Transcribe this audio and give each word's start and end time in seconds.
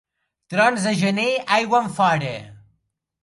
Trons 0.53 0.85
de 0.87 0.93
gener, 1.01 1.27
aigua 1.57 1.83
enfora. 1.89 2.35